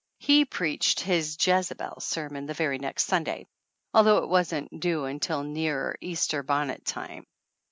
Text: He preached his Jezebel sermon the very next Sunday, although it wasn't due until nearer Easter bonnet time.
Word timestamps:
He 0.17 0.45
preached 0.45 1.01
his 1.01 1.37
Jezebel 1.39 1.99
sermon 1.99 2.47
the 2.47 2.55
very 2.55 2.79
next 2.79 3.05
Sunday, 3.05 3.45
although 3.93 4.17
it 4.17 4.29
wasn't 4.29 4.79
due 4.81 5.05
until 5.05 5.43
nearer 5.43 5.95
Easter 6.01 6.41
bonnet 6.41 6.83
time. 6.83 7.23